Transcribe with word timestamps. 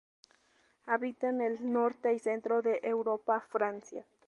Habita 0.87 1.29
en 1.29 1.41
el 1.41 1.71
Norte 1.71 2.11
y 2.11 2.17
centro 2.17 2.63
de 2.63 2.79
Europa, 2.81 3.39
Francia. 3.51 4.03